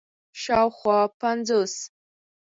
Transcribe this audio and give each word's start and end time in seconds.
شاوخوا 0.43 0.99
پنځوس 1.21 1.73